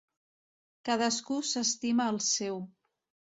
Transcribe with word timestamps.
Cadascú 0.89 1.37
s'estima 1.51 2.09
el 2.15 2.19
seu. 2.31 2.57